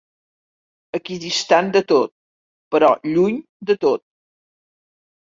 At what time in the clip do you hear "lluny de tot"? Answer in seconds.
3.09-4.03